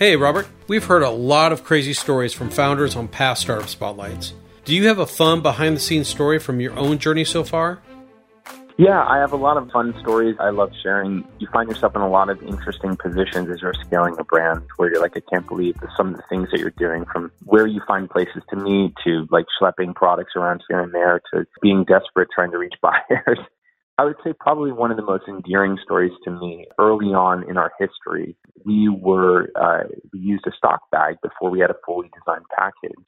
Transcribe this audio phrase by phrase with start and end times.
[0.00, 0.48] Hey, Robert.
[0.66, 4.32] We've heard a lot of crazy stories from founders on past startup spotlights.
[4.64, 7.82] Do you have a fun behind the scenes story from your own journey so far?
[8.78, 11.22] Yeah, I have a lot of fun stories I love sharing.
[11.38, 14.90] You find yourself in a lot of interesting positions as you're scaling a brand where
[14.90, 17.82] you're like, I can't believe some of the things that you're doing from where you
[17.86, 22.28] find places to meet to like schlepping products around here and there to being desperate
[22.34, 23.38] trying to reach buyers.
[24.00, 27.58] I would say probably one of the most endearing stories to me early on in
[27.58, 28.34] our history.
[28.64, 33.04] We were, uh, we used a stock bag before we had a fully designed package.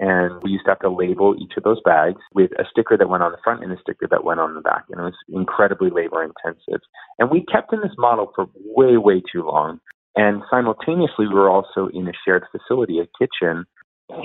[0.00, 3.08] And we used to have to label each of those bags with a sticker that
[3.08, 4.82] went on the front and a sticker that went on the back.
[4.90, 6.80] And it was incredibly labor intensive.
[7.20, 9.78] And we kept in this model for way, way too long.
[10.16, 13.64] And simultaneously, we were also in a shared facility, a kitchen,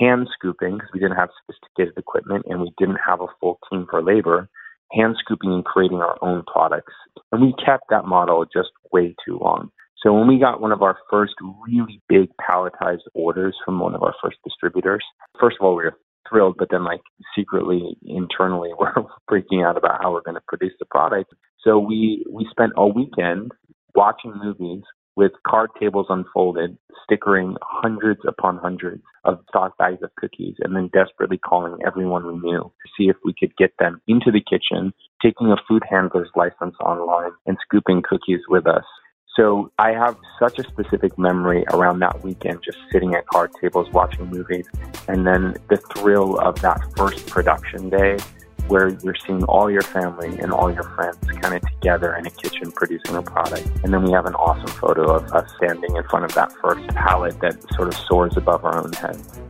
[0.00, 3.86] hand scooping because we didn't have sophisticated equipment and we didn't have a full team
[3.88, 4.48] for labor
[4.92, 6.92] hand scooping and creating our own products.
[7.32, 9.70] And we kept that model just way too long.
[10.02, 11.34] So when we got one of our first
[11.66, 15.04] really big palletized orders from one of our first distributors,
[15.40, 17.00] first of all, we were thrilled, but then like
[17.36, 18.94] secretly internally, we're
[19.30, 21.32] freaking out about how we're going to produce the product.
[21.64, 23.50] So we, we spent a weekend
[23.94, 24.82] watching movies
[25.18, 30.88] with card tables unfolded, stickering hundreds upon hundreds of stock bags of cookies, and then
[30.92, 34.94] desperately calling everyone we knew to see if we could get them into the kitchen,
[35.20, 38.84] taking a food handler's license online, and scooping cookies with us.
[39.34, 43.90] So I have such a specific memory around that weekend, just sitting at card tables
[43.92, 44.66] watching movies,
[45.08, 48.18] and then the thrill of that first production day
[48.68, 52.30] where you're seeing all your family and all your friends kind of together in a
[52.30, 53.66] kitchen producing a product.
[53.82, 56.86] And then we have an awesome photo of us standing in front of that first
[56.88, 59.40] pallet that sort of soars above our own heads.